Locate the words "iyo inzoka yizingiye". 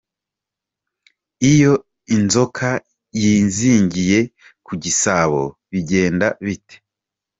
1.51-4.19